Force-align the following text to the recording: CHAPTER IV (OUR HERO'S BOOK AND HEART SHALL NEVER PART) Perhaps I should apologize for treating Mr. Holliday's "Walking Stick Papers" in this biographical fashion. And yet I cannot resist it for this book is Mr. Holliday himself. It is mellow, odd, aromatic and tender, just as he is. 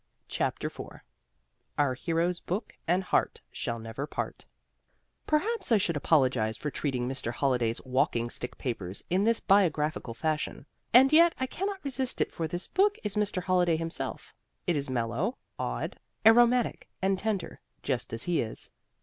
CHAPTER 0.27 0.65
IV 0.65 1.01
(OUR 1.77 1.93
HERO'S 1.93 2.39
BOOK 2.39 2.73
AND 2.87 3.03
HEART 3.03 3.41
SHALL 3.51 3.77
NEVER 3.77 4.07
PART) 4.07 4.47
Perhaps 5.27 5.71
I 5.71 5.77
should 5.77 5.95
apologize 5.95 6.57
for 6.57 6.71
treating 6.71 7.07
Mr. 7.07 7.31
Holliday's 7.31 7.79
"Walking 7.85 8.27
Stick 8.27 8.57
Papers" 8.57 9.03
in 9.11 9.25
this 9.25 9.39
biographical 9.39 10.15
fashion. 10.15 10.65
And 10.91 11.13
yet 11.13 11.35
I 11.39 11.45
cannot 11.45 11.85
resist 11.85 12.19
it 12.19 12.33
for 12.33 12.47
this 12.47 12.65
book 12.65 12.97
is 13.03 13.15
Mr. 13.15 13.43
Holliday 13.43 13.77
himself. 13.77 14.33
It 14.65 14.75
is 14.75 14.89
mellow, 14.89 15.37
odd, 15.59 15.99
aromatic 16.25 16.89
and 16.99 17.19
tender, 17.19 17.61
just 17.83 18.11
as 18.11 18.23
he 18.23 18.41
is. 18.41 18.71